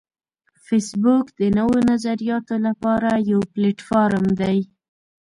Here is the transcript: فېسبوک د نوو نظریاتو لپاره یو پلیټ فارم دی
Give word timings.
فېسبوک 0.65 1.25
د 1.39 1.41
نوو 1.57 1.77
نظریاتو 1.91 2.55
لپاره 2.67 3.09
یو 3.31 3.41
پلیټ 3.53 3.77
فارم 3.89 4.25
دی 4.39 4.57